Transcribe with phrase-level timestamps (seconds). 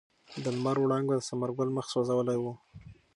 [0.43, 2.43] د لمر وړانګو د ثمر ګل مخ سوځولی و.